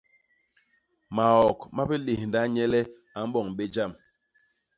[1.15, 2.81] Maok ma biléndha nye le
[3.17, 3.91] a boñ bé jam.